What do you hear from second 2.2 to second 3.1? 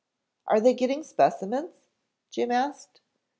Jim asked.